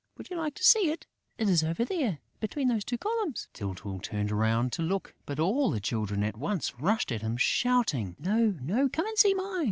[0.17, 1.05] Would you like to see it?...
[1.37, 5.69] It is over there, between those two columns...." Tyltyl turned round to look; but all
[5.69, 9.59] the Children at once rushed at him, shouting: "No, no, come and see mine!..."